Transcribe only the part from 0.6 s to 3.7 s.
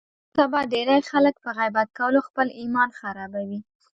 ډېری خلک په غیبت کولو خپل ایمان خرابوي.